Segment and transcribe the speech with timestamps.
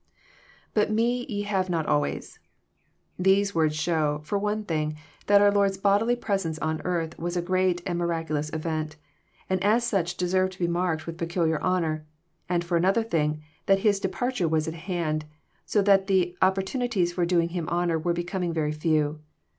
[0.73, 2.39] ([But me ye have not always,
[2.77, 7.37] \ These words show, for one thing, that our Lord's bodily presence on earth was
[7.37, 8.95] a great and mirac ulous event,
[9.47, 12.03] and as such deserved to be marked with peculiar honour;
[12.49, 15.25] and for another thing, that His departure was at hand,
[15.67, 19.19] so that the opportunities for doing Him honour were becoming very few.